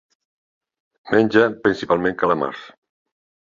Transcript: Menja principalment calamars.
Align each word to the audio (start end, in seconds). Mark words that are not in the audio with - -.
Menja 1.11 1.45
principalment 1.67 2.19
calamars. 2.25 2.69